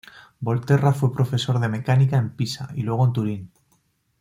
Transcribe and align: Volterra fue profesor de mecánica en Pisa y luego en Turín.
Volterra 0.39 0.93
fue 0.95 1.13
profesor 1.13 1.59
de 1.59 1.69
mecánica 1.69 2.17
en 2.17 2.31
Pisa 2.31 2.71
y 2.73 2.81
luego 2.81 3.05
en 3.05 3.13
Turín. 3.13 3.51